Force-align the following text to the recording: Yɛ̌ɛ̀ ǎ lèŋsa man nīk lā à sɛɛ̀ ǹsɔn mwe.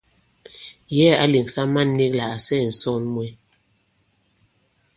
Yɛ̌ɛ̀ 0.95 1.19
ǎ 1.23 1.25
lèŋsa 1.33 1.61
man 1.73 1.89
nīk 1.97 2.13
lā 2.19 2.25
à 2.35 2.37
sɛɛ̀ 2.45 2.67
ǹsɔn 2.77 3.03
mwe. 3.13 3.27